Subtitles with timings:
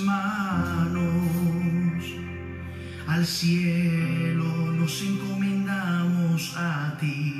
[0.00, 0.98] manos
[3.06, 7.34] al cielo, nos encomendamos a ti.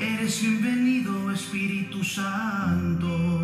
[0.00, 3.40] Eres bienvenido Espíritu Santo,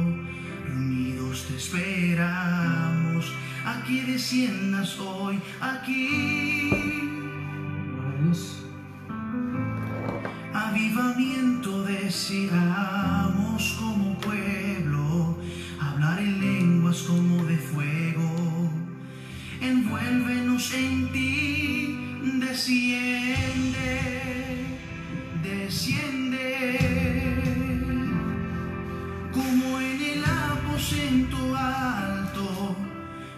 [0.66, 3.33] reunidos te esperamos,
[3.65, 7.09] aquí desciendas hoy, aquí.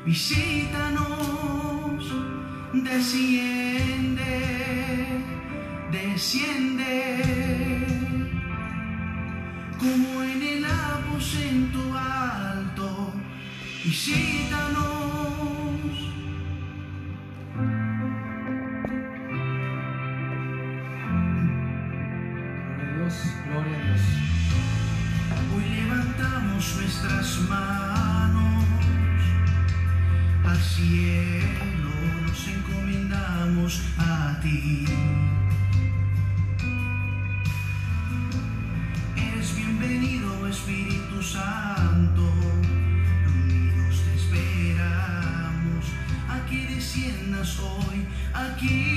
[0.04, 1.04] Visítanos,
[2.72, 4.24] desciende,
[5.90, 7.22] desciende.
[9.78, 13.12] Como en el aposento alto,
[13.84, 14.92] visítanos.
[30.62, 31.90] Cielo,
[32.24, 34.84] nos encomendamos a ti.
[39.16, 42.22] Eres bienvenido Espíritu Santo,
[43.26, 45.84] unidos te esperamos,
[46.28, 48.91] aquí desciendas hoy, aquí.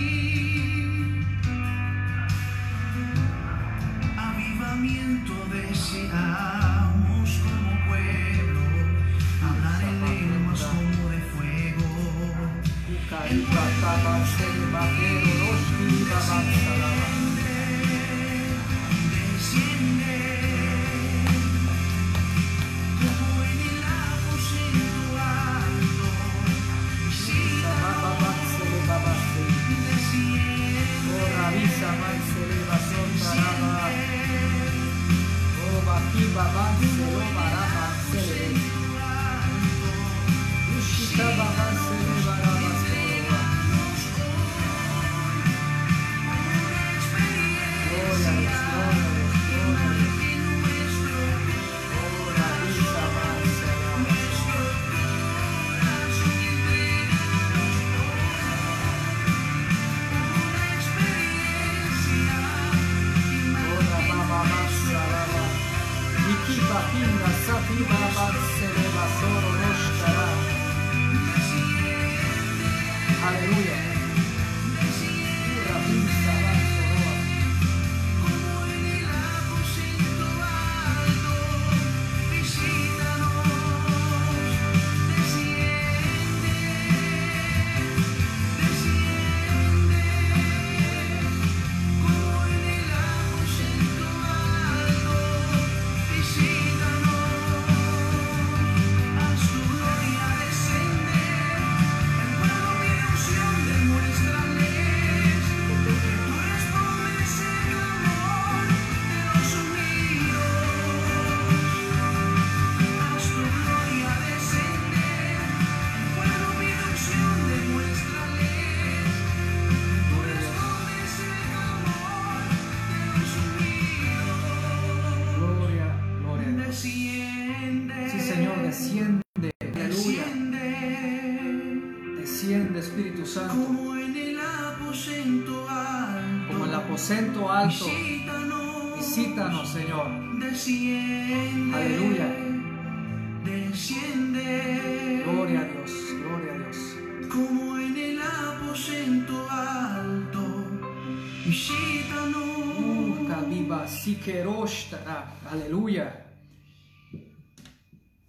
[154.25, 155.37] Sikeroshtra.
[155.51, 156.25] Aleluya.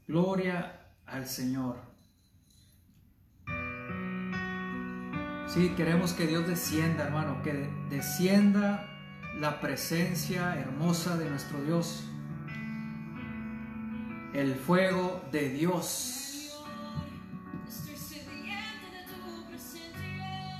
[0.06, 1.78] Gloria al Señor.
[5.46, 8.86] Sí, queremos que Dios descienda, hermano, que descienda
[9.40, 12.04] la presencia hermosa de nuestro Dios.
[14.34, 16.62] El fuego de Dios.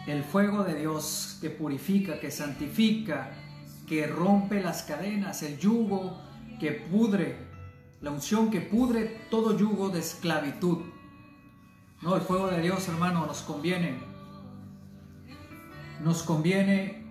[0.06, 3.32] El fuego de Dios que purifica, que santifica,
[3.86, 6.18] que rompe las cadenas, el yugo
[6.58, 7.36] que pudre,
[8.00, 10.78] la unción que pudre todo yugo de esclavitud.
[12.02, 13.98] No, el fuego de Dios, hermano, nos conviene.
[16.02, 17.06] Nos conviene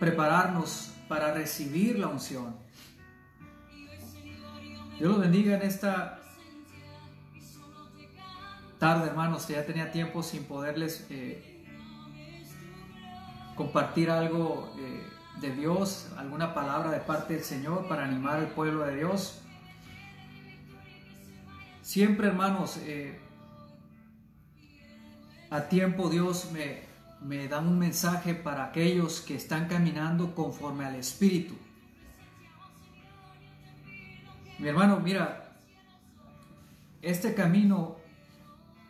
[0.00, 2.56] prepararnos para recibir la unción.
[4.98, 6.20] Dios los bendiga en esta
[8.78, 9.46] tarde, hermanos.
[9.46, 11.55] Ya tenía tiempo sin poderles eh,
[13.56, 15.02] compartir algo eh,
[15.40, 19.40] de Dios, alguna palabra de parte del Señor para animar al pueblo de Dios.
[21.82, 23.18] Siempre, hermanos, eh,
[25.50, 26.82] a tiempo Dios me,
[27.20, 31.54] me da un mensaje para aquellos que están caminando conforme al Espíritu.
[34.58, 35.58] Mi hermano, mira,
[37.02, 37.96] este camino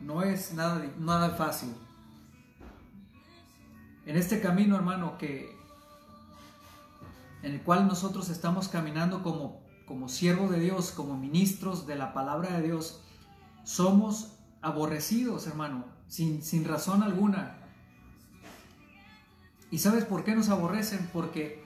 [0.00, 1.74] no es nada, nada fácil.
[4.06, 5.56] En este camino, hermano, que
[7.42, 12.14] en el cual nosotros estamos caminando como, como siervos de Dios, como ministros de la
[12.14, 13.02] palabra de Dios,
[13.64, 17.58] somos aborrecidos, hermano, sin, sin razón alguna.
[19.72, 21.10] ¿Y sabes por qué nos aborrecen?
[21.12, 21.64] Porque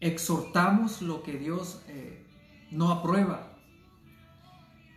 [0.00, 2.26] exhortamos lo que Dios eh,
[2.72, 3.56] no aprueba.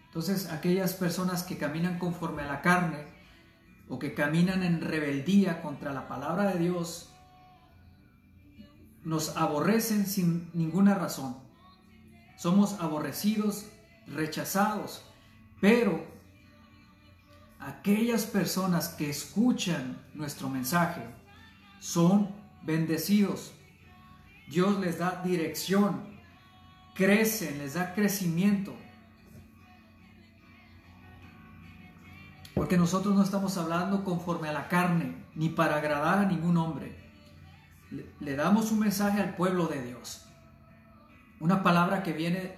[0.07, 3.14] Entonces, aquellas personas que caminan conforme a la carne
[3.89, 7.11] o que caminan en rebeldía contra la palabra de Dios,
[9.03, 11.37] nos aborrecen sin ninguna razón.
[12.37, 13.67] Somos aborrecidos,
[14.07, 15.03] rechazados,
[15.61, 16.05] pero
[17.59, 21.01] aquellas personas que escuchan nuestro mensaje
[21.79, 22.29] son
[22.63, 23.53] bendecidos.
[24.49, 26.03] Dios les da dirección,
[26.95, 28.75] crecen, les da crecimiento.
[32.55, 36.95] Porque nosotros no estamos hablando conforme a la carne, ni para agradar a ningún hombre.
[38.21, 40.25] Le, damos un mensaje al pueblo de Dios.
[41.41, 42.55] Una palabra que viene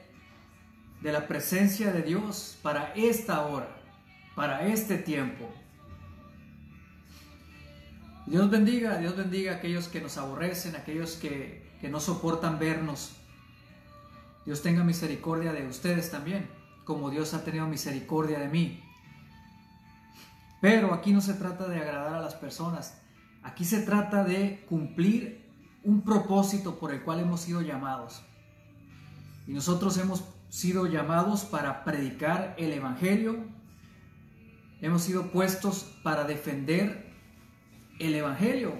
[1.01, 3.75] de la presencia de Dios para esta hora,
[4.35, 5.49] para este tiempo.
[8.27, 13.13] Dios bendiga, Dios bendiga a aquellos que nos aborrecen, aquellos que, que no soportan vernos.
[14.45, 16.47] Dios tenga misericordia de ustedes también,
[16.85, 18.86] como Dios ha tenido misericordia de mí.
[20.61, 22.99] Pero aquí no se trata de agradar a las personas,
[23.43, 25.45] aquí se trata de cumplir
[25.83, 28.21] un propósito por el cual hemos sido llamados.
[29.45, 33.45] Y nosotros hemos sido llamados para predicar el Evangelio,
[34.81, 37.13] hemos sido puestos para defender
[37.99, 38.73] el Evangelio,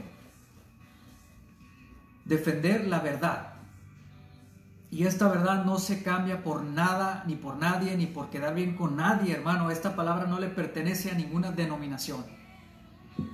[2.26, 3.57] defender la verdad.
[4.90, 8.76] Y esta verdad no se cambia por nada, ni por nadie, ni por quedar bien
[8.76, 9.70] con nadie, hermano.
[9.70, 12.26] Esta palabra no le pertenece a ninguna denominación.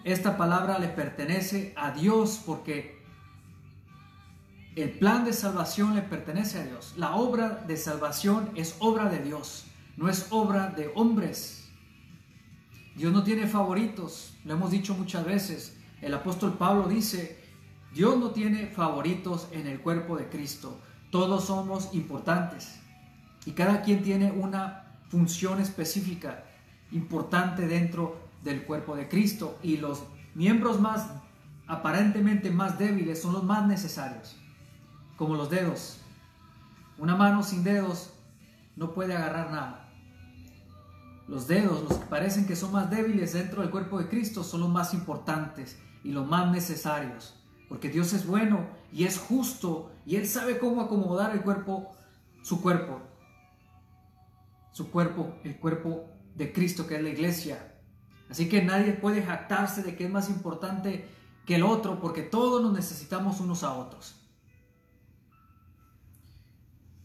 [0.03, 3.03] Esta palabra le pertenece a Dios porque
[4.75, 6.93] el plan de salvación le pertenece a Dios.
[6.97, 9.65] La obra de salvación es obra de Dios,
[9.97, 11.69] no es obra de hombres.
[12.95, 15.77] Dios no tiene favoritos, lo hemos dicho muchas veces.
[16.01, 17.39] El apóstol Pablo dice,
[17.93, 20.79] Dios no tiene favoritos en el cuerpo de Cristo.
[21.13, 22.79] Todos somos importantes
[23.45, 26.43] y cada quien tiene una función específica
[26.91, 30.01] importante dentro del cuerpo de Cristo y los
[30.33, 31.11] miembros más
[31.67, 34.35] aparentemente más débiles son los más necesarios,
[35.15, 35.99] como los dedos.
[36.97, 38.11] Una mano sin dedos
[38.75, 39.93] no puede agarrar nada.
[41.27, 44.61] Los dedos, los que parecen que son más débiles dentro del cuerpo de Cristo, son
[44.61, 47.35] los más importantes y los más necesarios.
[47.73, 51.89] Porque Dios es bueno y es justo y Él sabe cómo acomodar el cuerpo,
[52.43, 53.01] su cuerpo.
[54.71, 57.81] Su cuerpo, el cuerpo de Cristo que es la iglesia.
[58.29, 61.09] Así que nadie puede jactarse de que es más importante
[61.47, 64.23] que el otro porque todos nos necesitamos unos a otros.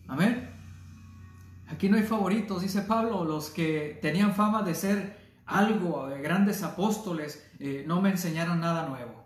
[0.06, 0.54] Amén.
[1.68, 6.62] Aquí no hay favoritos, dice Pablo, los que tenían fama de ser algo, de grandes
[6.62, 9.17] apóstoles, eh, no me enseñaron nada nuevo.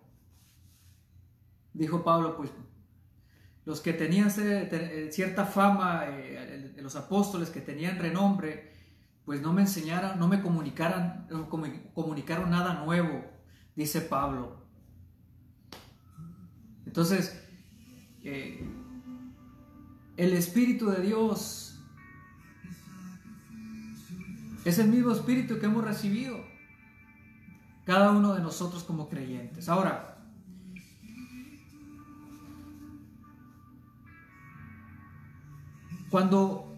[1.75, 2.51] Dijo Pablo, pues
[3.65, 8.73] los que tenían cierta fama, eh, los apóstoles que tenían renombre,
[9.25, 13.25] pues no me enseñaron, no me comunicaron, no comunicaron nada nuevo,
[13.77, 14.67] dice Pablo.
[16.87, 17.41] Entonces,
[18.25, 18.69] eh,
[20.17, 21.81] el Espíritu de Dios
[24.65, 26.45] es el mismo Espíritu que hemos recibido
[27.85, 29.69] cada uno de nosotros como creyentes.
[29.69, 30.12] Ahora,
[36.13, 36.77] Cuando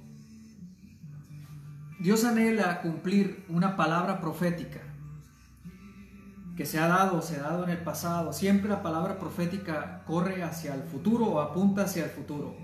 [1.98, 4.78] Dios anhela cumplir una palabra profética
[6.56, 10.44] que se ha dado, se ha dado en el pasado, siempre la palabra profética corre
[10.44, 12.56] hacia el futuro o apunta hacia el futuro.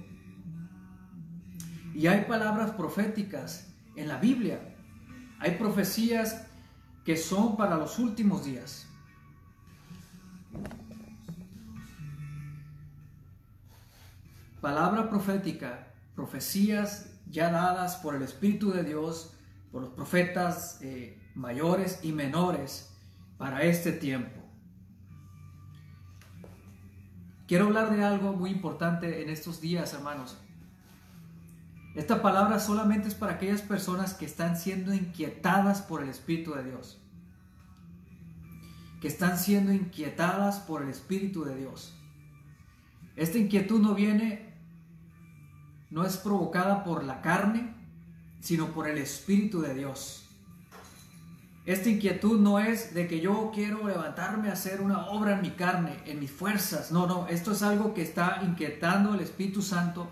[1.92, 4.60] Y hay palabras proféticas en la Biblia.
[5.40, 6.46] Hay profecías
[7.04, 8.86] que son para los últimos días.
[14.60, 15.89] Palabra profética
[16.20, 19.32] profecías ya dadas por el Espíritu de Dios,
[19.72, 22.94] por los profetas eh, mayores y menores
[23.38, 24.38] para este tiempo.
[27.48, 30.36] Quiero hablar de algo muy importante en estos días, hermanos.
[31.96, 36.64] Esta palabra solamente es para aquellas personas que están siendo inquietadas por el Espíritu de
[36.64, 37.00] Dios.
[39.00, 41.94] Que están siendo inquietadas por el Espíritu de Dios.
[43.16, 44.49] Esta inquietud no viene,
[45.90, 47.74] no es provocada por la carne,
[48.40, 50.24] sino por el Espíritu de Dios.
[51.66, 55.50] Esta inquietud no es de que yo quiero levantarme a hacer una obra en mi
[55.50, 56.90] carne, en mis fuerzas.
[56.90, 60.08] No, no, esto es algo que está inquietando el Espíritu Santo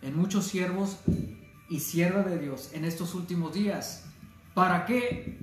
[0.00, 0.98] en muchos siervos
[1.68, 4.04] y siervas de Dios en estos últimos días.
[4.54, 5.38] ¿Para qué?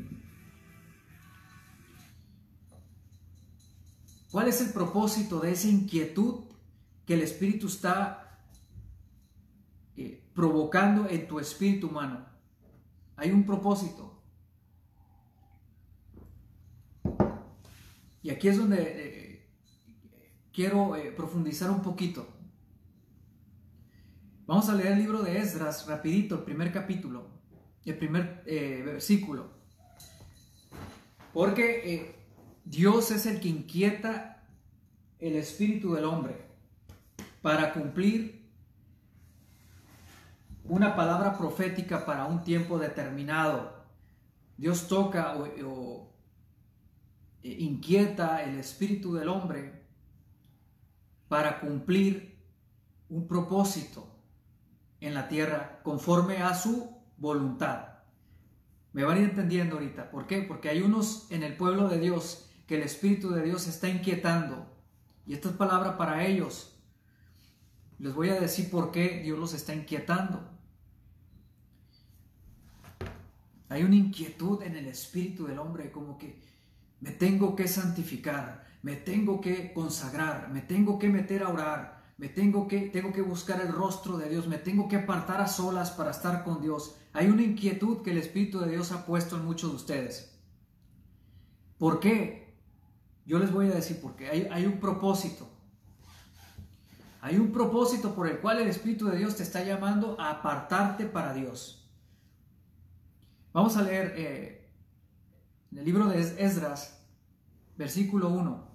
[4.31, 6.45] ¿Cuál es el propósito de esa inquietud
[7.05, 8.22] que el Espíritu está
[10.33, 12.25] provocando en tu espíritu humano?
[13.15, 14.13] Hay un propósito.
[18.21, 19.47] Y aquí es donde eh,
[20.53, 22.27] quiero eh, profundizar un poquito.
[24.45, 27.27] Vamos a leer el libro de Esdras rapidito, el primer capítulo,
[27.85, 29.51] el primer eh, versículo.
[31.33, 32.15] Porque
[32.63, 34.45] Dios es el que inquieta
[35.19, 36.45] el espíritu del hombre
[37.41, 38.42] para cumplir
[40.65, 43.83] una palabra profética para un tiempo determinado.
[44.57, 46.09] Dios toca o,
[47.43, 49.83] eh, inquieta el espíritu del hombre
[51.27, 52.37] para cumplir
[53.09, 54.07] un propósito
[55.01, 57.87] en la tierra conforme a su voluntad.
[58.93, 60.11] Me van a ir entendiendo ahorita.
[60.11, 60.43] ¿Por qué?
[60.43, 64.67] Porque hay unos en el pueblo de Dios que el Espíritu de Dios está inquietando.
[65.25, 66.79] Y esta es palabra para ellos.
[67.97, 70.52] Les voy a decir por qué Dios los está inquietando.
[73.73, 76.39] Hay una inquietud en el espíritu del hombre, como que
[76.99, 82.29] me tengo que santificar, me tengo que consagrar, me tengo que meter a orar, me
[82.29, 85.89] tengo que, tengo que buscar el rostro de Dios, me tengo que apartar a solas
[85.89, 86.97] para estar con Dios.
[87.13, 90.39] Hay una inquietud que el Espíritu de Dios ha puesto en muchos de ustedes.
[91.79, 92.53] ¿Por qué?
[93.25, 94.29] Yo les voy a decir por qué.
[94.29, 95.49] Hay, hay un propósito.
[97.21, 101.07] Hay un propósito por el cual el Espíritu de Dios te está llamando a apartarte
[101.07, 101.82] para Dios.
[103.53, 104.67] Vamos a leer eh,
[105.71, 107.05] en el libro de Esdras,
[107.77, 108.67] versículo 1.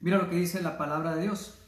[0.00, 1.60] Mira lo que dice la palabra de Dios.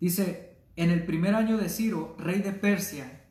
[0.00, 3.26] Dice, en el primer año de Ciro, rey de Persia,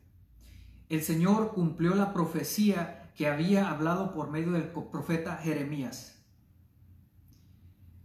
[0.90, 6.24] el Señor cumplió la profecía que había hablado por medio del profeta Jeremías.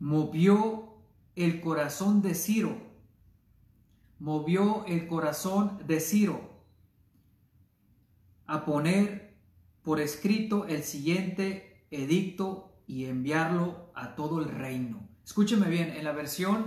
[0.01, 0.95] Movió
[1.37, 2.79] el corazón de Ciro,
[4.19, 6.52] movió el corazón de Ciro
[8.53, 9.35] a poner
[9.83, 15.09] por escrito el siguiente edicto y enviarlo a todo el reino.
[15.25, 16.67] Escúcheme bien, en la versión,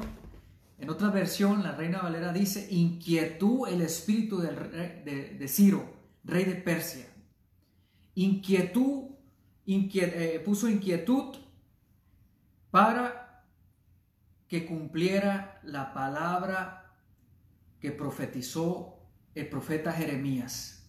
[0.80, 6.56] en otra versión, la Reina Valera dice, inquietud el espíritu de, de, Ciro, rey de
[6.56, 7.06] Persia.
[8.16, 9.12] Inquietud,
[9.68, 11.36] eh, puso inquietud
[12.72, 13.46] para
[14.48, 16.96] que cumpliera la palabra
[17.80, 18.98] que profetizó
[19.36, 20.85] el profeta Jeremías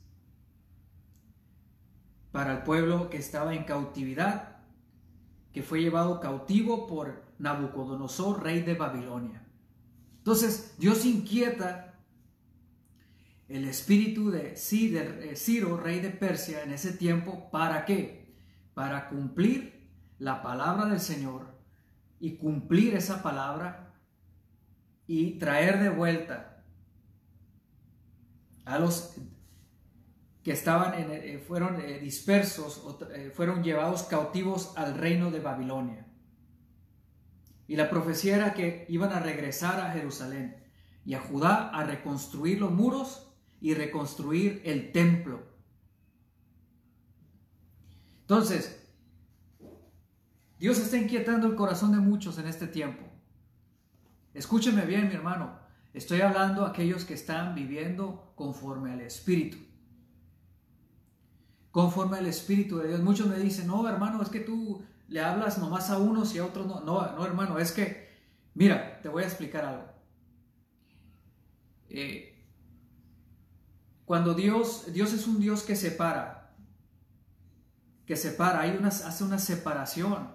[2.37, 4.59] para el pueblo que estaba en cautividad,
[5.55, 9.43] que fue llevado cautivo por Nabucodonosor, rey de Babilonia.
[10.19, 11.95] Entonces Dios inquieta
[13.49, 18.37] el espíritu de eh, Ciro, rey de Persia, en ese tiempo, ¿para qué?
[18.75, 19.89] Para cumplir
[20.19, 21.57] la palabra del Señor
[22.21, 23.95] y cumplir esa palabra
[25.07, 26.63] y traer de vuelta
[28.67, 29.17] a los
[30.47, 32.81] que estaban eh, fueron eh, dispersos,
[33.13, 36.07] eh, fueron llevados cautivos al reino de Babilonia.
[37.67, 40.65] Y la profecía era que iban a regresar a Jerusalén
[41.05, 43.29] y a Judá a reconstruir los muros
[43.61, 45.43] y reconstruir el templo.
[48.21, 48.89] Entonces,
[50.61, 53.03] Dios está inquietando el corazón de muchos en este tiempo.
[54.33, 55.59] Escúcheme bien, mi hermano.
[55.93, 59.67] Estoy hablando a aquellos que están viviendo conforme al Espíritu
[61.77, 63.03] conforme al Espíritu de Dios.
[63.03, 66.47] Muchos me dicen, no, hermano, es que tú le hablas nomás a unos y a
[66.47, 66.81] otros no.
[66.81, 68.17] No, no, hermano, es que,
[68.55, 69.85] mira, te voy a explicar algo.
[71.91, 72.43] Eh,
[74.07, 76.57] cuando Dios, Dios es un Dios que separa,
[78.07, 80.31] que separa, hay una, hace una separación.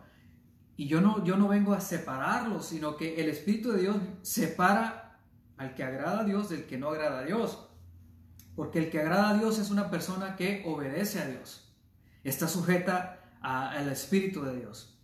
[0.78, 5.20] Y yo no, yo no vengo a separarlos, sino que el Espíritu de Dios separa
[5.58, 7.71] al que agrada a Dios del que no agrada a Dios.
[8.62, 11.68] Porque el que agrada a Dios es una persona que obedece a Dios.
[12.24, 15.02] Está sujeta al Espíritu de Dios.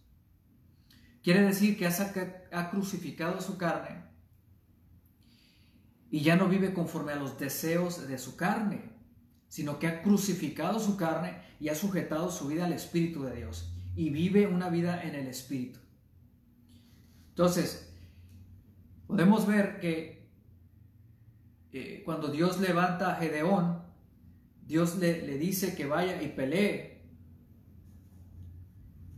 [1.24, 4.04] Quiere decir que ha crucificado su carne
[6.12, 8.94] y ya no vive conforme a los deseos de su carne,
[9.48, 13.74] sino que ha crucificado su carne y ha sujetado su vida al Espíritu de Dios
[13.96, 15.80] y vive una vida en el Espíritu.
[17.30, 17.92] Entonces,
[19.08, 20.17] podemos ver que
[21.74, 23.82] eh, cuando Dios levanta a Gedeón,
[24.66, 27.02] Dios le, le dice que vaya y pelee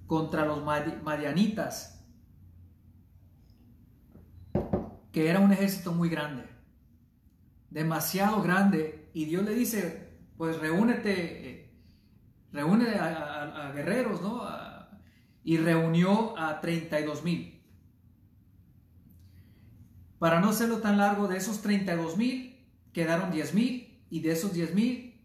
[0.07, 2.03] contra los madi- madianitas,
[5.11, 6.43] que era un ejército muy grande,
[7.69, 11.71] demasiado grande, y Dios le dice, pues reúnete, eh,
[12.51, 14.41] reúne a, guerreros, ¿no?
[15.43, 17.58] Y reunió a 32 mil.
[20.19, 22.57] Para no hacerlo tan largo, de esos 32 mil
[22.93, 25.21] quedaron 10 mil y de esos 10 mil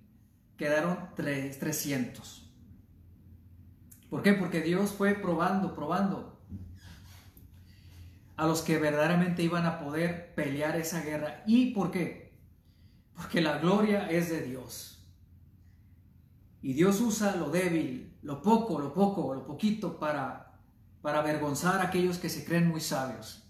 [0.57, 2.49] quedaron tre- 300.
[4.09, 4.35] ¿Por qué?
[4.35, 6.41] Porque Dios fue probando, probando
[8.37, 11.43] a los que verdaderamente iban a poder pelear esa guerra.
[11.47, 12.33] ¿Y por qué?
[13.17, 15.05] Porque la gloria es de Dios.
[16.63, 20.59] Y Dios usa lo débil, lo poco, lo poco, lo poquito para,
[21.03, 23.44] para avergonzar a aquellos que se creen muy sabios,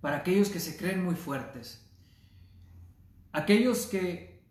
[0.00, 1.84] para aquellos que se creen muy fuertes,
[3.32, 4.44] aquellos que,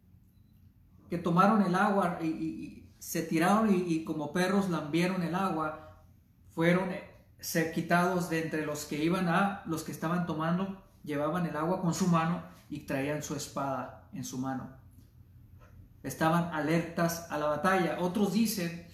[1.09, 6.03] que tomaron el agua y, se tiraron y, y como perros lambieron el agua,
[6.53, 7.03] fueron eh,
[7.39, 11.81] ser quitados de entre los que iban a, los que estaban tomando, llevaban el agua
[11.81, 14.69] con su mano y traían su espada en su mano.
[16.03, 17.97] Estaban alertas a la batalla.
[17.99, 18.87] Otros dicen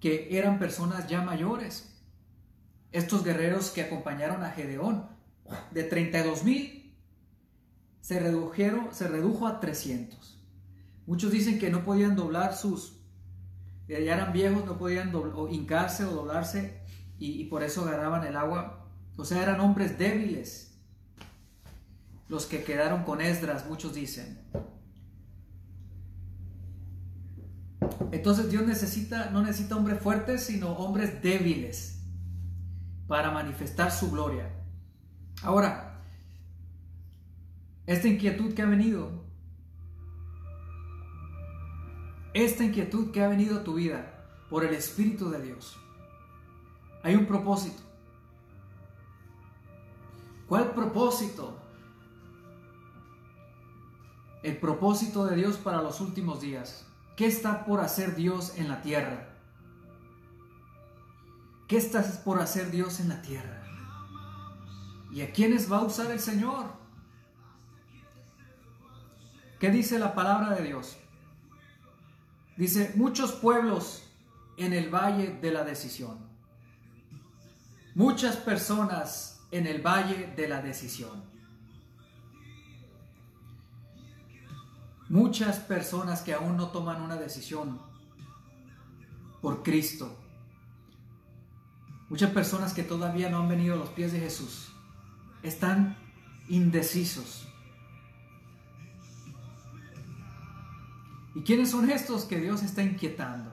[0.00, 2.00] que eran personas ya mayores.
[2.92, 5.08] Estos guerreros que acompañaron a Gedeón,
[5.72, 6.94] de 32 mil,
[8.00, 10.38] se redujeron, se redujo a 300.
[11.06, 13.00] Muchos dicen que no podían doblar sus,
[13.88, 16.80] ya eran viejos, no podían o hincarse o doblarse
[17.18, 18.88] y, y por eso agarraban el agua.
[19.16, 20.78] O sea, eran hombres débiles.
[22.28, 24.38] Los que quedaron con Esdras, muchos dicen.
[28.12, 32.00] Entonces Dios necesita, no necesita hombres fuertes, sino hombres débiles
[33.06, 34.59] para manifestar su gloria.
[35.42, 36.02] Ahora,
[37.86, 39.10] esta inquietud que ha venido,
[42.34, 45.78] esta inquietud que ha venido a tu vida por el Espíritu de Dios,
[47.02, 47.82] hay un propósito.
[50.46, 51.58] ¿Cuál propósito?
[54.42, 56.86] El propósito de Dios para los últimos días.
[57.16, 59.28] ¿Qué está por hacer Dios en la tierra?
[61.68, 63.59] ¿Qué está por hacer Dios en la tierra?
[65.12, 66.66] ¿Y a quiénes va a usar el Señor?
[69.58, 70.96] ¿Qué dice la palabra de Dios?
[72.56, 74.04] Dice, muchos pueblos
[74.56, 76.18] en el valle de la decisión.
[77.94, 81.24] Muchas personas en el valle de la decisión.
[85.08, 87.80] Muchas personas que aún no toman una decisión
[89.42, 90.16] por Cristo.
[92.08, 94.69] Muchas personas que todavía no han venido a los pies de Jesús.
[95.42, 95.96] Están
[96.48, 97.48] indecisos.
[101.34, 103.50] ¿Y quiénes son estos que Dios está inquietando?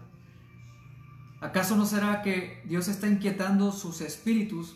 [1.39, 4.76] ¿Acaso no será que Dios está inquietando sus espíritus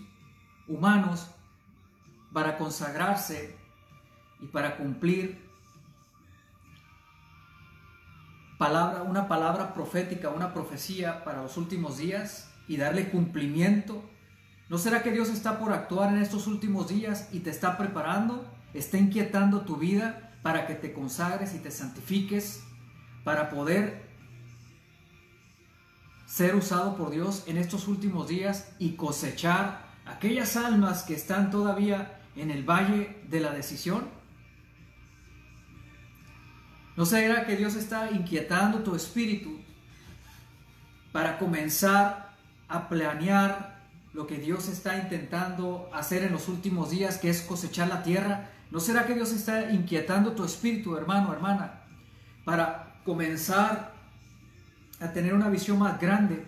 [0.67, 1.31] humanos
[2.31, 3.57] para consagrarse
[4.39, 5.49] y para cumplir
[8.59, 14.07] palabra, una palabra profética, una profecía para los últimos días y darle cumplimiento?
[14.71, 18.49] ¿No será que Dios está por actuar en estos últimos días y te está preparando?
[18.73, 22.63] ¿Está inquietando tu vida para que te consagres y te santifiques?
[23.25, 24.01] Para poder
[26.25, 32.21] ser usado por Dios en estos últimos días y cosechar aquellas almas que están todavía
[32.37, 34.07] en el valle de la decisión?
[36.95, 39.59] ¿No será que Dios está inquietando tu espíritu
[41.11, 42.37] para comenzar
[42.69, 43.70] a planear
[44.13, 48.49] lo que Dios está intentando hacer en los últimos días, que es cosechar la tierra?
[48.69, 51.81] ¿No será que Dios está inquietando tu espíritu, hermano, hermana,
[52.45, 53.93] para comenzar
[54.99, 56.45] a tener una visión más grande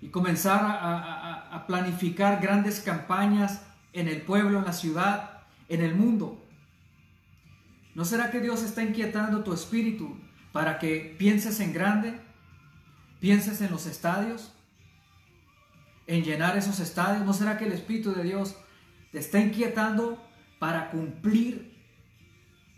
[0.00, 3.62] y comenzar a, a- planificar grandes campañas
[3.92, 6.46] en el pueblo, en la ciudad, en el mundo?
[7.94, 10.16] ¿No será que Dios está inquietando tu espíritu
[10.52, 12.20] para que pienses en grande?
[13.20, 14.54] ¿Pienses en los estadios?
[16.10, 17.24] ¿En llenar esos estadios?
[17.24, 18.56] ¿No será que el Espíritu de Dios
[19.12, 20.20] te está inquietando
[20.58, 21.70] para cumplir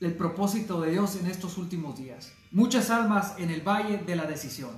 [0.01, 2.35] el propósito de Dios en estos últimos días.
[2.51, 4.77] Muchas almas en el valle de la decisión.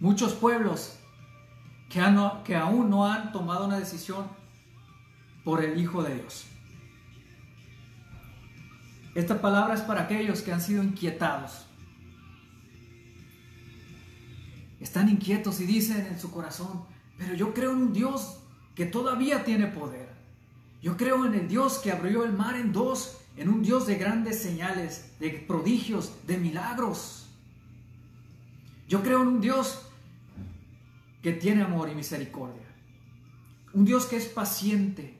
[0.00, 0.98] Muchos pueblos
[1.88, 2.00] que,
[2.44, 4.28] que aún no han tomado una decisión
[5.44, 6.46] por el Hijo de Dios.
[9.14, 11.67] Esta palabra es para aquellos que han sido inquietados.
[14.80, 16.84] Están inquietos y dicen en su corazón,
[17.16, 18.38] pero yo creo en un Dios
[18.74, 20.08] que todavía tiene poder.
[20.80, 23.96] Yo creo en el Dios que abrió el mar en dos, en un Dios de
[23.96, 27.28] grandes señales, de prodigios, de milagros.
[28.88, 29.82] Yo creo en un Dios
[31.22, 32.62] que tiene amor y misericordia.
[33.74, 35.18] Un Dios que es paciente,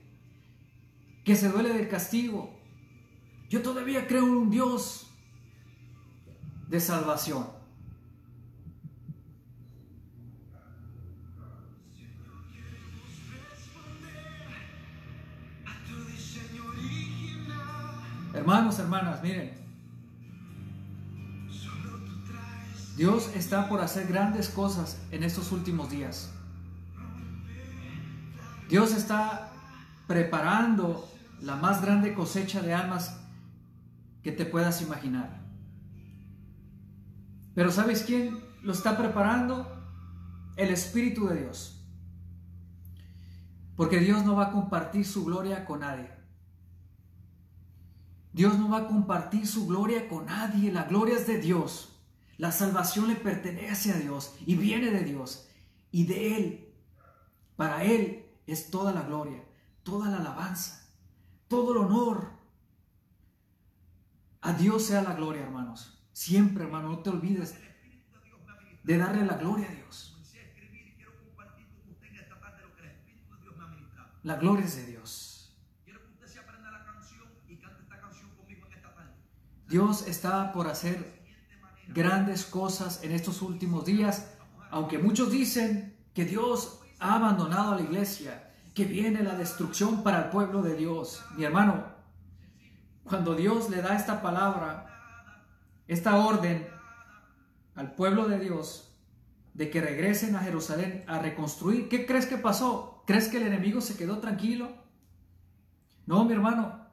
[1.25, 2.57] que se duele del castigo.
[3.49, 5.07] Yo todavía creo en un Dios
[6.69, 7.58] de salvación.
[18.39, 19.51] Hermanos, hermanas, miren,
[22.95, 26.31] Dios está por hacer grandes cosas en estos últimos días.
[28.69, 29.51] Dios está
[30.07, 31.05] preparando
[31.41, 33.19] la más grande cosecha de almas
[34.23, 35.41] que te puedas imaginar.
[37.53, 39.67] Pero ¿sabes quién lo está preparando?
[40.55, 41.83] El Espíritu de Dios.
[43.75, 46.18] Porque Dios no va a compartir su gloria con nadie.
[48.39, 50.71] Dios no va a compartir su gloria con nadie.
[50.71, 51.99] La gloria es de Dios.
[52.37, 55.49] La salvación le pertenece a Dios y viene de Dios.
[55.91, 56.73] Y de Él,
[57.57, 59.43] para Él es toda la gloria,
[59.83, 60.89] toda la alabanza,
[61.49, 62.29] todo el honor.
[64.39, 66.01] A Dios sea la gloria, hermanos.
[66.13, 67.59] Siempre, hermano, no te olvides
[68.85, 70.11] de darle la gloria a Dios.
[70.13, 71.11] Comencé a escribir y quiero
[79.69, 81.21] Dios está por hacer
[81.89, 84.33] grandes cosas en estos últimos días,
[84.71, 90.23] aunque muchos dicen que Dios ha abandonado a la iglesia, que viene la destrucción para
[90.23, 91.23] el pueblo de Dios.
[91.37, 91.85] Mi hermano,
[93.03, 94.87] cuando Dios le da esta palabra,
[95.87, 96.67] esta orden
[97.75, 98.97] al pueblo de Dios
[99.53, 103.03] de que regresen a Jerusalén a reconstruir, ¿qué crees que pasó?
[103.05, 104.71] ¿Crees que el enemigo se quedó tranquilo?
[106.07, 106.87] No, mi hermano,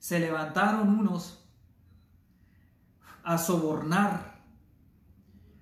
[0.00, 1.45] se levantaron unos
[3.26, 4.40] a sobornar,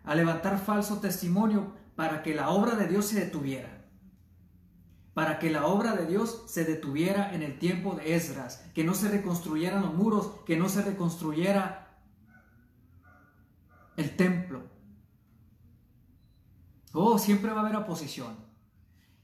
[0.05, 3.87] a levantar falso testimonio para que la obra de Dios se detuviera.
[5.14, 8.92] Para que la obra de Dios se detuviera en el tiempo de Esdras, que no
[8.92, 11.96] se reconstruyeran los muros, que no se reconstruyera
[13.96, 14.64] el templo.
[16.92, 18.37] Oh, siempre va a haber oposición.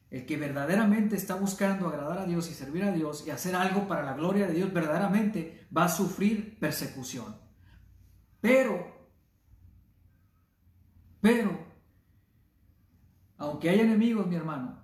[0.09, 3.87] El que verdaderamente está buscando agradar a Dios y servir a Dios y hacer algo
[3.87, 7.50] para la gloria de Dios, verdaderamente va a sufrir persecución.
[8.41, 8.87] Pero,
[11.21, 11.67] pero,
[13.37, 14.81] aunque haya enemigos, mi hermano,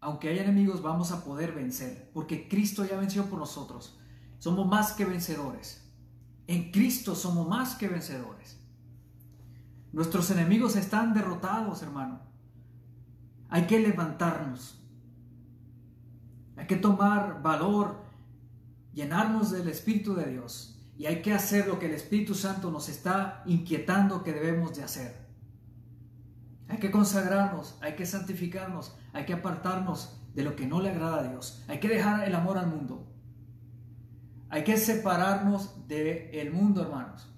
[0.00, 3.98] aunque haya enemigos, vamos a poder vencer, porque Cristo ya venció por nosotros.
[4.38, 5.86] Somos más que vencedores.
[6.46, 8.58] En Cristo somos más que vencedores.
[9.92, 12.20] Nuestros enemigos están derrotados, hermano.
[13.50, 14.82] Hay que levantarnos.
[16.56, 18.02] Hay que tomar valor,
[18.92, 20.79] llenarnos del Espíritu de Dios.
[21.00, 24.82] Y hay que hacer lo que el Espíritu Santo nos está inquietando que debemos de
[24.82, 25.16] hacer.
[26.68, 31.20] Hay que consagrarnos, hay que santificarnos, hay que apartarnos de lo que no le agrada
[31.20, 31.64] a Dios.
[31.68, 33.10] Hay que dejar el amor al mundo.
[34.50, 37.32] Hay que separarnos del mundo, hermanos.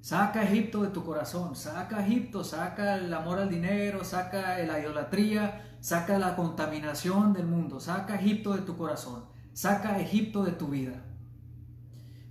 [0.00, 5.76] Saca Egipto de tu corazón, saca Egipto, saca el amor al dinero, saca la idolatría,
[5.80, 11.04] saca la contaminación del mundo, saca Egipto de tu corazón, saca Egipto de tu vida.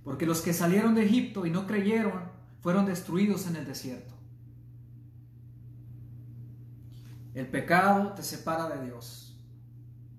[0.08, 2.22] Porque los que salieron de Egipto y no creyeron
[2.62, 4.14] fueron destruidos en el desierto.
[7.34, 9.38] El pecado te separa de Dios.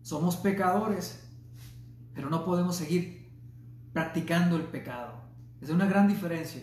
[0.04, 1.28] Somos pecadores,
[2.14, 3.34] pero no podemos seguir
[3.92, 5.24] practicando el pecado.
[5.60, 6.62] Es una gran diferencia.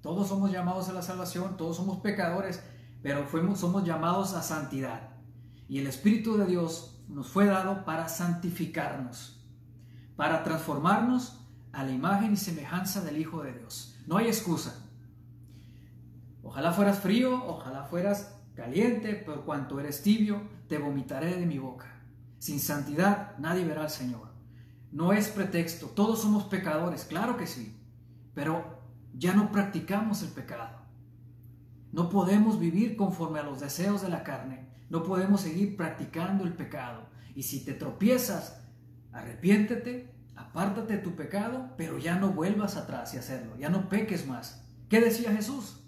[0.00, 2.64] Todos somos llamados a la salvación, todos somos pecadores,
[3.00, 5.10] pero somos llamados a santidad.
[5.68, 9.40] Y el Espíritu de Dios nos fue dado para santificarnos,
[10.16, 11.45] para transformarnos
[11.76, 13.94] a la imagen y semejanza del Hijo de Dios.
[14.06, 14.82] No hay excusa.
[16.42, 22.02] Ojalá fueras frío, ojalá fueras caliente, pero cuanto eres tibio, te vomitaré de mi boca.
[22.38, 24.32] Sin santidad nadie verá al Señor.
[24.90, 27.78] No es pretexto, todos somos pecadores, claro que sí,
[28.34, 28.80] pero
[29.12, 30.78] ya no practicamos el pecado.
[31.92, 36.54] No podemos vivir conforme a los deseos de la carne, no podemos seguir practicando el
[36.54, 37.10] pecado.
[37.34, 38.62] Y si te tropiezas,
[39.12, 44.26] arrepiéntete, apártate de tu pecado, pero ya no vuelvas atrás y hacerlo, ya no peques
[44.26, 44.64] más.
[44.88, 45.82] ¿Qué decía Jesús?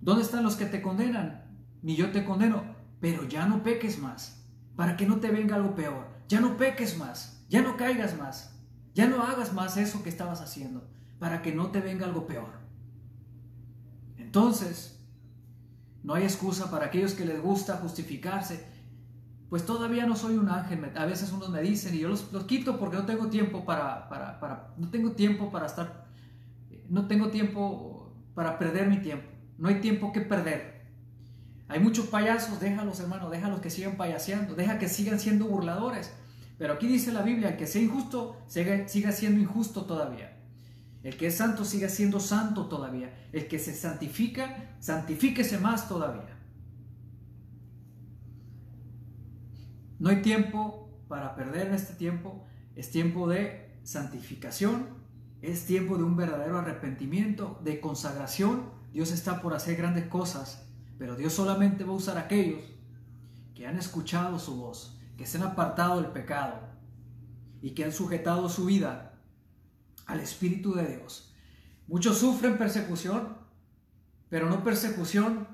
[0.00, 1.44] ¿Dónde están los que te condenan?
[1.82, 5.74] Ni yo te condeno, pero ya no peques más, para que no te venga algo
[5.74, 6.08] peor.
[6.28, 8.58] Ya no peques más, ya no caigas más,
[8.94, 12.64] ya no hagas más eso que estabas haciendo, para que no te venga algo peor.
[14.16, 14.94] Entonces,
[16.02, 18.66] no hay excusa para aquellos que les gusta justificarse.
[19.54, 20.90] Pues todavía no soy un ángel.
[20.96, 24.40] A veces unos me dicen y yo los, quito porque no tengo tiempo para, para,
[24.40, 26.08] para, no tengo tiempo para estar,
[26.88, 29.30] no tengo tiempo para perder mi tiempo.
[29.56, 30.88] No hay tiempo que perder.
[31.68, 36.12] Hay muchos payasos, déjalos hermano, déjalos que sigan payaseando, deja que sigan siendo burladores.
[36.58, 40.36] Pero aquí dice la Biblia, el que sea injusto, siga siendo injusto todavía.
[41.04, 43.28] El que es santo siga siendo santo todavía.
[43.32, 46.33] El que se santifica, santifíquese más todavía.
[50.04, 52.44] No hay tiempo para perder en este tiempo.
[52.76, 54.88] Es tiempo de santificación.
[55.40, 58.68] Es tiempo de un verdadero arrepentimiento, de consagración.
[58.92, 62.60] Dios está por hacer grandes cosas, pero Dios solamente va a usar a aquellos
[63.54, 66.60] que han escuchado su voz, que se han apartado del pecado
[67.62, 69.14] y que han sujetado su vida
[70.04, 71.34] al Espíritu de Dios.
[71.88, 73.38] Muchos sufren persecución,
[74.28, 75.48] pero no persecución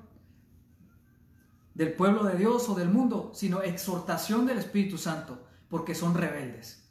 [1.81, 6.83] del pueblo de Dios o del mundo, sino exhortación del Espíritu Santo, porque son rebeldes.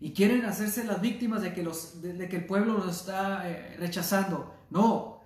[0.00, 3.76] Y quieren hacerse las víctimas de que, los, de, que el pueblo los está eh,
[3.78, 4.54] rechazando.
[4.70, 5.20] No,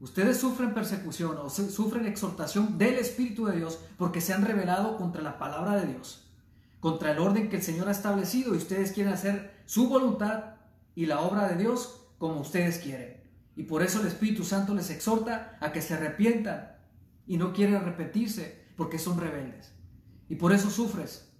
[0.00, 5.22] ustedes sufren persecución o sufren exhortación del Espíritu de Dios porque se han rebelado contra
[5.22, 6.28] la palabra de Dios,
[6.80, 10.56] contra el orden que el Señor ha establecido y ustedes quieren hacer su voluntad
[10.96, 13.22] y la obra de Dios como ustedes quieren.
[13.54, 16.75] Y por eso el Espíritu Santo les exhorta a que se arrepientan
[17.26, 19.72] y no quieren arrepentirse porque son rebeldes.
[20.28, 21.32] Y por eso sufres.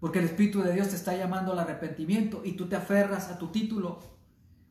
[0.00, 3.38] Porque el Espíritu de Dios te está llamando al arrepentimiento y tú te aferras a
[3.38, 4.00] tu título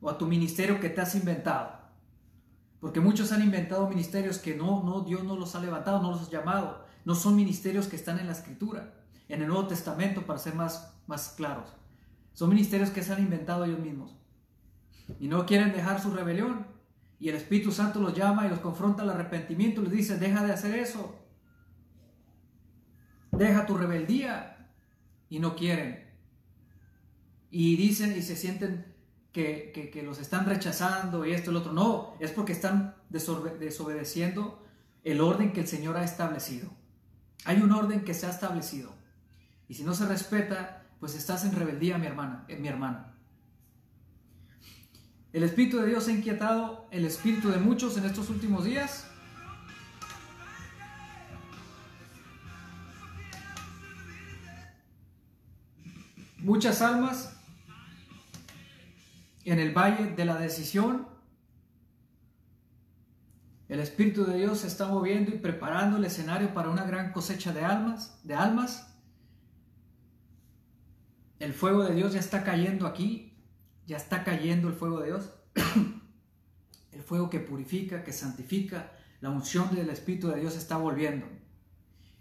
[0.00, 1.78] o a tu ministerio que te has inventado.
[2.80, 6.28] Porque muchos han inventado ministerios que no, no, Dios no los ha levantado, no los
[6.28, 6.84] ha llamado.
[7.04, 8.94] No son ministerios que están en la Escritura,
[9.28, 11.72] en el Nuevo Testamento, para ser más, más claros.
[12.32, 14.14] Son ministerios que se han inventado ellos mismos.
[15.18, 16.66] Y no quieren dejar su rebelión.
[17.20, 19.82] Y el Espíritu Santo los llama y los confronta al arrepentimiento.
[19.82, 21.18] Les dice, deja de hacer eso.
[23.32, 24.68] Deja tu rebeldía.
[25.28, 26.08] Y no quieren.
[27.50, 28.94] Y dicen y se sienten
[29.32, 31.72] que, los están rechazando y esto y lo otro.
[31.72, 34.64] No, es porque están desobedeciendo
[35.04, 36.70] el orden que el Señor ha establecido.
[37.44, 38.92] Hay un orden que se ha establecido.
[39.68, 43.17] Y si no se respeta, pues estás en rebeldía, mi hermana, eh, mi hermana.
[45.32, 49.06] El Espíritu de Dios ha inquietado el espíritu de muchos en estos últimos días.
[56.38, 57.36] Muchas almas
[59.44, 61.06] en el valle de la decisión.
[63.68, 67.52] El Espíritu de Dios se está moviendo y preparando el escenario para una gran cosecha
[67.52, 68.94] de almas, de almas.
[71.38, 73.27] El fuego de Dios ya está cayendo aquí,
[73.88, 75.30] ya está cayendo el fuego de Dios.
[76.92, 81.26] el fuego que purifica, que santifica, la unción del Espíritu de Dios está volviendo.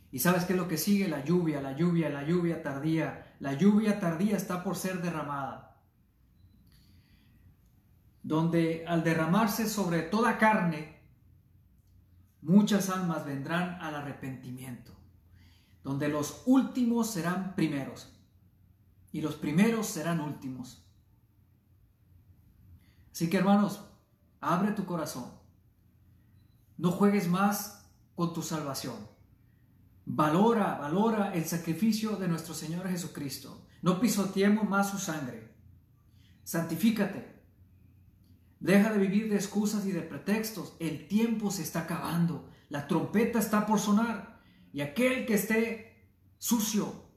[0.09, 1.09] ¿Y sabes qué es lo que sigue?
[1.09, 3.35] La lluvia, la lluvia, la lluvia tardía.
[3.41, 5.77] La lluvia tardía está por ser derramada.
[8.23, 11.01] Donde al derramarse sobre toda carne,
[12.41, 14.93] muchas almas vendrán al arrepentimiento.
[15.83, 18.17] Donde los últimos serán primeros
[19.11, 20.86] y los primeros serán últimos.
[23.17, 23.83] Así que hermanos,
[24.41, 25.31] abre tu corazón.
[26.77, 28.93] No juegues más con tu salvación.
[30.05, 33.65] Valora, valora el sacrificio de nuestro Señor Jesucristo.
[33.81, 35.51] No pisoteemos más su sangre.
[36.43, 37.41] Santifícate.
[38.59, 40.75] Deja de vivir de excusas y de pretextos.
[40.79, 42.47] El tiempo se está acabando.
[42.69, 44.43] La trompeta está por sonar.
[44.71, 47.09] Y aquel que esté sucio,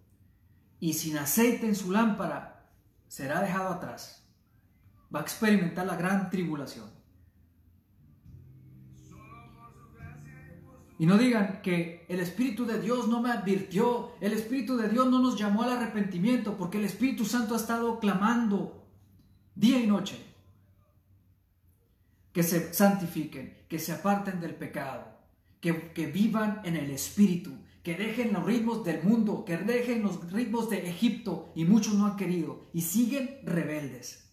[0.78, 2.72] y sin aceite en su lámpara
[3.06, 4.19] será dejado atrás.
[5.14, 7.00] Va a experimentar la gran tribulación.
[11.00, 15.08] Y no digan que el Espíritu de Dios no me advirtió, el Espíritu de Dios
[15.08, 18.86] no nos llamó al arrepentimiento, porque el Espíritu Santo ha estado clamando
[19.54, 20.22] día y noche
[22.32, 25.06] que se santifiquen, que se aparten del pecado,
[25.60, 30.30] que, que vivan en el Espíritu, que dejen los ritmos del mundo, que dejen los
[30.30, 34.29] ritmos de Egipto, y muchos no han querido, y siguen rebeldes.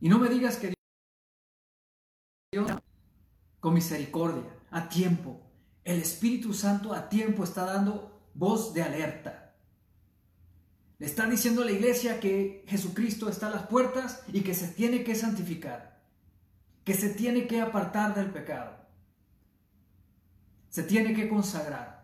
[0.00, 0.74] Y no me digas que
[2.52, 2.70] Dios,
[3.60, 5.40] con misericordia, a tiempo,
[5.84, 9.54] el Espíritu Santo a tiempo está dando voz de alerta.
[10.98, 14.68] Le está diciendo a la iglesia que Jesucristo está a las puertas y que se
[14.68, 16.00] tiene que santificar,
[16.84, 18.76] que se tiene que apartar del pecado,
[20.68, 21.98] se tiene que consagrar.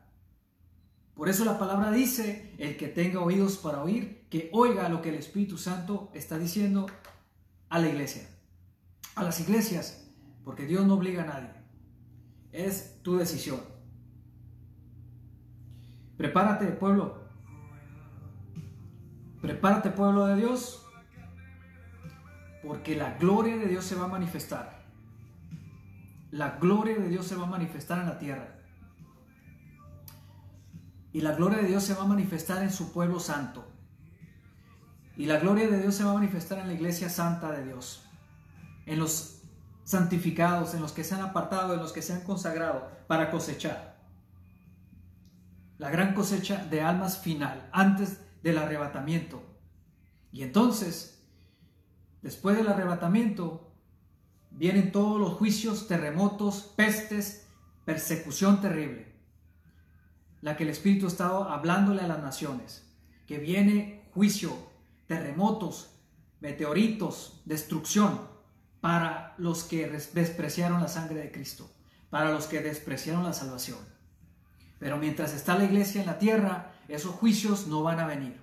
[1.14, 5.11] Por eso la palabra dice, el que tenga oídos para oír, que oiga lo que
[5.11, 6.87] el Espíritu Santo está diciendo
[7.68, 8.29] a la iglesia,
[9.14, 10.09] a las iglesias,
[10.44, 11.50] porque Dios no obliga a nadie.
[12.53, 13.61] Es tu decisión.
[16.16, 17.24] Prepárate, pueblo.
[19.40, 20.87] Prepárate, pueblo de Dios,
[22.62, 24.85] porque la gloria de Dios se va a manifestar.
[26.31, 28.61] La gloria de Dios se va a manifestar en la tierra.
[31.12, 33.74] Y la gloria de Dios se va a manifestar en su pueblo santo.
[35.16, 38.05] Y la gloria de Dios se va a manifestar en la iglesia santa de Dios.
[38.87, 39.42] En los
[39.85, 43.98] santificados, en los que se han apartado, en los que se han consagrado para cosechar.
[45.79, 49.42] La gran cosecha de almas final, antes del arrebatamiento.
[50.33, 51.22] Y entonces,
[52.22, 53.72] después del arrebatamiento,
[54.50, 57.46] vienen todos los juicios, terremotos, pestes,
[57.85, 59.14] persecución terrible
[60.44, 62.87] la que el Espíritu estaba hablándole a las naciones,
[63.27, 64.55] que viene juicio,
[65.14, 65.90] terremotos,
[66.40, 68.29] meteoritos, destrucción
[68.81, 71.70] para los que despreciaron la sangre de Cristo,
[72.11, 73.79] para los que despreciaron la salvación.
[74.79, 78.40] Pero mientras está la iglesia en la tierra, esos juicios no van a venir.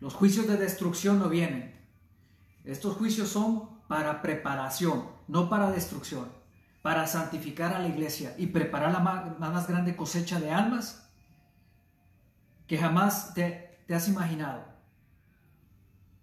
[0.00, 1.80] Los juicios de destrucción no vienen.
[2.64, 6.42] Estos juicios son para preparación, no para destrucción
[6.82, 11.08] para santificar a la iglesia y preparar la más, grande cosecha de almas
[12.66, 14.64] que jamás te, te has imaginado.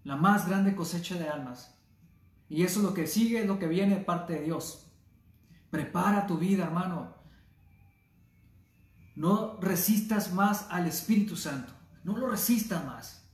[0.04, 1.76] La más grande cosecha de almas.
[2.48, 4.90] Y eso es lo que sigue, es lo que viene de parte de Dios.
[5.70, 7.14] Prepara tu vida, hermano.
[9.14, 11.72] No resistas más al Espíritu Santo.
[12.02, 13.28] No lo resistas más.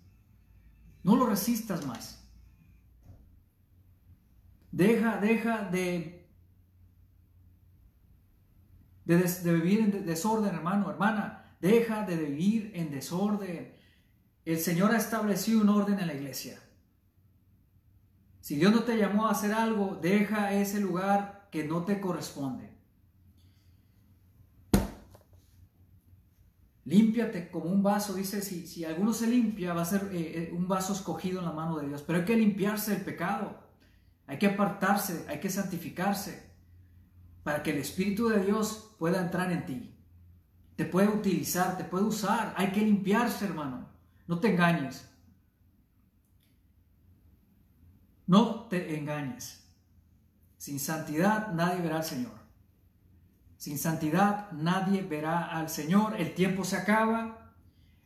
[1.03, 2.25] No lo resistas más.
[4.73, 6.17] Deja, deja de
[9.07, 11.45] de, vivir en desorden, hermano, hermana.
[11.61, 13.76] Deja de vivir en desorden.
[14.47, 16.61] El Señor ha establecido un orden en la iglesia.
[18.41, 22.71] Si Dios no te llamó a hacer algo, deja ese lugar que no te corresponde.
[26.85, 30.53] Límpiate como un vaso, dice, si, si alguno se limpia, va a ser eh, eh,
[30.57, 32.03] un vaso escogido en la mano de Dios.
[32.03, 33.59] Pero hay que limpiarse del pecado,
[34.29, 36.49] hay que apartarse, hay que santificarse
[37.43, 39.93] para que el Espíritu de Dios pueda entrar en ti.
[40.77, 42.55] Te puede utilizar, te puede usar.
[42.57, 43.96] Hay que limpiarse, hermano.
[44.27, 45.09] No te engañes.
[48.27, 49.65] No te engañes.
[50.59, 52.33] Sin santidad nadie verá al Señor.
[53.57, 56.21] Sin santidad nadie verá al Señor.
[56.21, 57.53] El tiempo se acaba.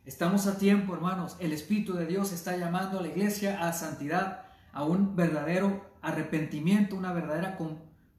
[0.05, 1.37] Estamos a tiempo, hermanos.
[1.39, 6.95] El Espíritu de Dios está llamando a la iglesia a santidad, a un verdadero arrepentimiento,
[6.95, 7.57] una verdadera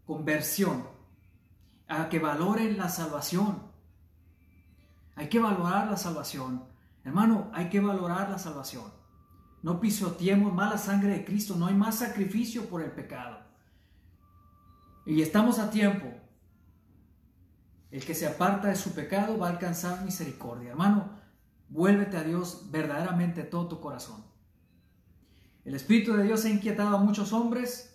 [0.07, 0.87] conversión
[1.89, 3.63] a que valoren la salvación.
[5.15, 6.72] Hay que valorar la salvación.
[7.05, 8.85] Hermano, hay que valorar la salvación.
[9.63, 11.57] No pisoteemos más la sangre de Cristo.
[11.57, 13.39] No hay más sacrificio por el pecado.
[15.07, 16.09] Y estamos a tiempo.
[17.91, 20.71] El que se aparta de su pecado va a alcanzar misericordia.
[20.71, 21.11] Hermano,
[21.69, 24.25] vuélvete a Dios verdaderamente todo tu corazón.
[25.65, 27.93] El Espíritu de Dios ha inquietado a muchos hombres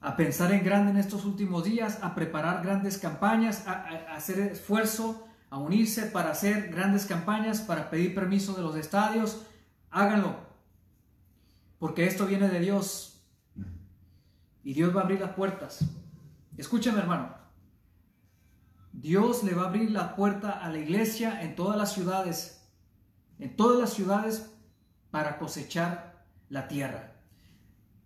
[0.00, 5.28] a pensar en grande en estos últimos días, a preparar grandes campañas, a, hacer esfuerzo,
[5.50, 9.46] a unirse para hacer grandes campañas, para pedir permiso de los estadios.
[9.90, 10.36] Háganlo,
[11.78, 13.22] porque esto viene de Dios
[14.62, 15.84] y Dios va a abrir las puertas.
[16.56, 17.34] Escúchame hermano,
[18.92, 22.66] Dios le va a abrir la puerta a la iglesia en todas las ciudades,
[23.38, 24.50] en todas las ciudades
[25.10, 27.12] para cosechar la tierra.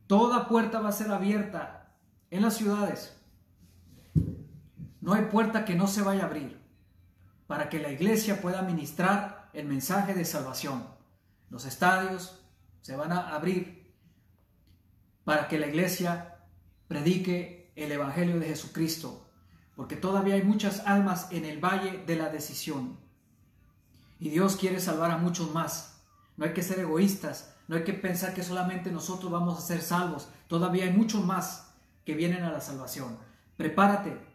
[0.07, 1.95] Toda puerta va a ser abierta
[2.31, 3.15] en las ciudades
[5.05, 6.59] no hay puerta que no se vaya a abrir
[7.47, 10.87] para que la iglesia pueda ministrar el mensaje de salvación.
[11.51, 12.41] Los estadios
[12.81, 13.93] se van a abrir
[15.25, 16.37] para que la iglesia
[16.89, 19.31] predique el Evangelio de Jesucristo,
[19.75, 22.99] porque todavía hay muchas almas en el valle de la decisión.
[24.19, 26.03] Y Dios quiere salvar a muchos más.
[26.37, 29.81] No hay que ser egoístas, no hay que pensar que solamente nosotros vamos a ser
[29.81, 30.29] salvos.
[30.49, 31.73] Todavía hay muchos más
[32.05, 33.19] que vienen a la salvación.
[33.57, 34.34] Prepárate.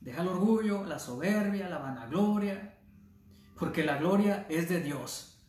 [0.00, 2.78] Deja el orgullo, la soberbia, la vanagloria,
[3.58, 5.42] porque la gloria es de Dios.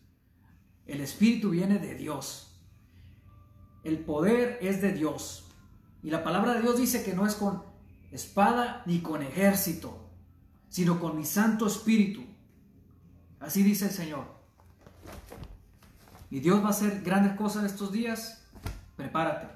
[0.86, 2.60] El Espíritu viene de Dios.
[3.84, 5.52] El poder es de Dios.
[6.02, 7.64] Y la palabra de Dios dice que no es con
[8.12, 10.10] espada ni con ejército,
[10.70, 12.24] sino con mi Santo Espíritu.
[13.40, 14.38] Así dice el Señor.
[16.30, 18.44] Y Dios va a hacer grandes cosas estos días.
[18.96, 19.48] Prepárate.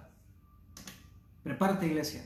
[1.43, 2.23] Prepárate, iglesia.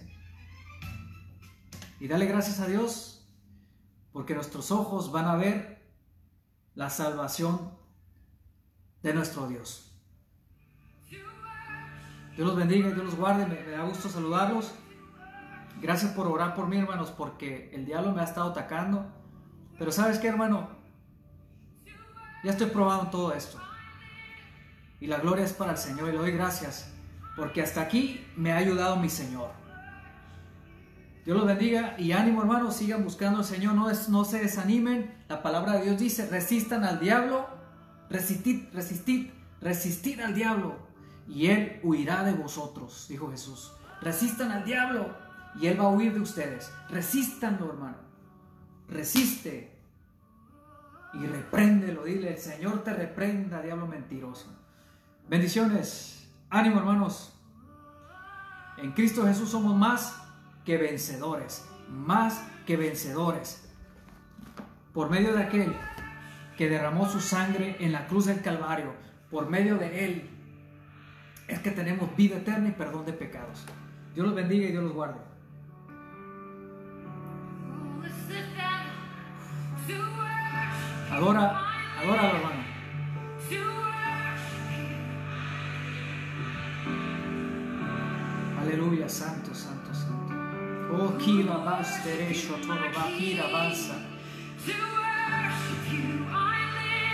[2.06, 3.28] Y dale gracias a Dios
[4.14, 5.90] porque nuestros ojos van a ver
[6.76, 7.72] la salvación
[9.02, 9.92] de nuestro Dios.
[12.36, 13.48] Dios los bendiga Dios los guarde.
[13.48, 14.72] Me, da gusto saludarlos.
[15.82, 19.08] Gracias por orar por mí, hermanos, porque el diablo me ha estado atacando.
[19.80, 20.70] Pero sabes qué, hermano,
[22.44, 23.60] ya estoy probando todo esto.
[25.00, 26.94] Y la gloria es para el Señor y le doy gracias,
[27.36, 29.65] porque hasta aquí me ha ayudado mi Señor.
[31.26, 35.12] Dios los bendiga y ánimo, hermanos, sigan buscando al Señor, no, es, no se desanimen.
[35.28, 37.48] La palabra de Dios dice, resistan al diablo,
[38.12, 40.76] resistid, resistid, resistid al diablo
[41.28, 43.74] y él huirá de vosotros, dijo Jesús.
[44.02, 45.16] Resistan al diablo
[45.60, 46.72] y él va a huir de ustedes.
[46.90, 47.98] Resístanlo, hermano.
[48.88, 49.76] Resiste
[51.16, 52.04] y repréndelo.
[52.04, 54.46] Dile, el Señor te reprenda, diablo mentiroso.
[55.28, 56.30] Bendiciones.
[56.52, 57.34] Ánimo, hermanos.
[58.78, 60.25] En Cristo Jesús somos más
[60.66, 61.66] que vencedores.
[61.90, 63.70] Más que vencedores.
[64.94, 65.76] Por medio de aquel
[66.58, 68.94] que derramó su sangre en la cruz del Calvario.
[69.30, 70.30] Por medio de él
[71.48, 73.66] es que tenemos vida eterna y perdón de pecados.
[74.14, 75.20] Dios los bendiga y Dios los guarde.
[81.12, 81.62] Adora,
[82.02, 82.66] adora hermano.
[88.60, 89.75] Aleluya, santo, santo.
[90.98, 93.96] O kila vas teresho toro vakira vasa.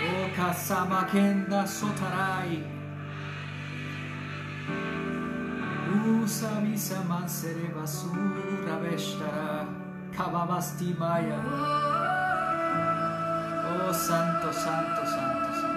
[0.08, 2.64] O kasama kenda sotarai.
[6.22, 9.66] Usa misa mansere basura veshtara.
[10.16, 11.40] Kavavasti maya.
[13.72, 15.72] O santo, santo, santo, santo.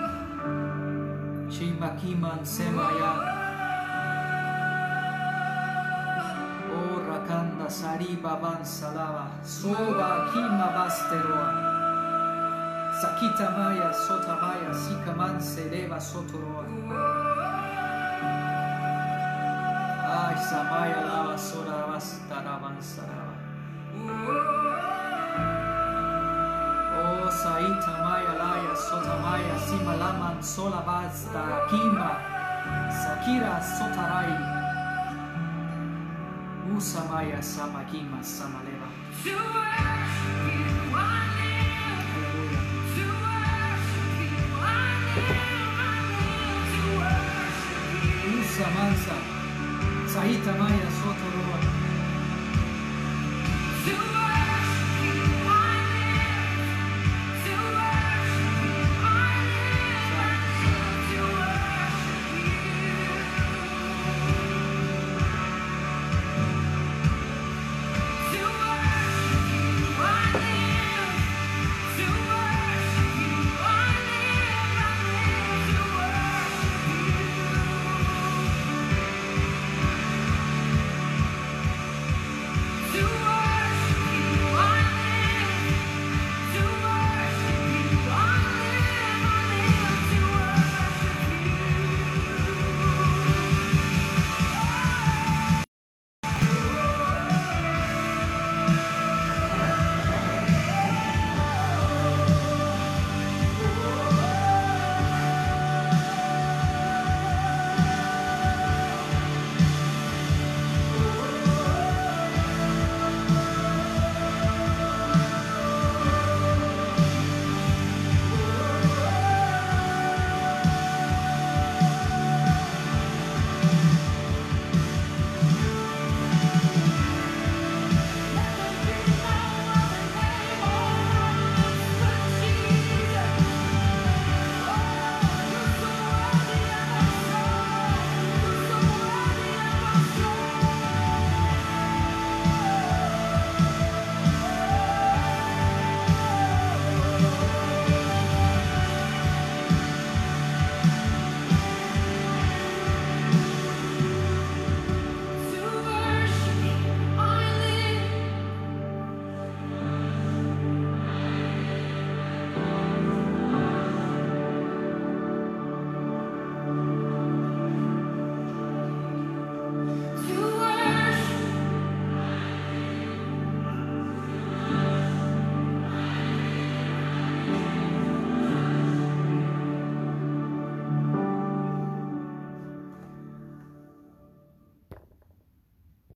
[1.49, 3.44] chimakiman semaya.
[7.27, 17.09] カンダサリババンサラバソバキマバステロアサキタマヤソタマヤシカマンセレバソトロア
[20.29, 23.13] アイサマヤラワソラバスタラバンサラバ
[27.27, 32.21] オサイタマヤラヤソタマヤシマラマンソラバスタキマ
[32.91, 34.64] サキラソタライ
[36.77, 38.89] Usamaya samakima samaleva.
[48.41, 49.15] Usamansa,
[50.07, 51.74] saita maya sotoroa.